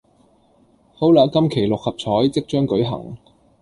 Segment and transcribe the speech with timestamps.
[0.95, 3.15] 好喇今期六合彩即將舉行